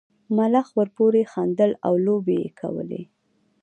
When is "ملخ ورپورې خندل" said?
0.37-1.71